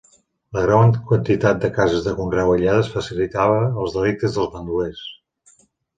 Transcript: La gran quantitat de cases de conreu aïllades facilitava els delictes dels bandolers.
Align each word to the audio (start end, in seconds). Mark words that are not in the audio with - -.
La 0.55 0.61
gran 0.61 0.93
quantitat 1.09 1.59
de 1.65 1.69
cases 1.75 2.01
de 2.07 2.13
conreu 2.21 2.51
aïllades 2.53 2.89
facilitava 2.95 3.61
els 3.85 3.95
delictes 3.99 4.39
dels 4.39 4.53
bandolers. 4.57 5.05